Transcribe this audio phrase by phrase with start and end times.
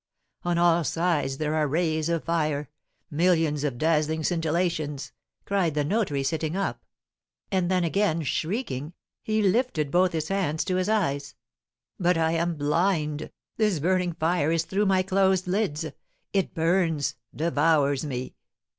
[0.41, 2.67] On all sides, there are rays of fire
[3.11, 5.11] millions of dazzling scintillations!"
[5.45, 6.83] cried the notary, sitting up.
[7.51, 11.35] And then again shrieking, he lifted both his hands to his eyes:
[11.99, 15.85] "But I am blind; this burning fire is through my closed lids,
[16.33, 18.33] it burns devours me!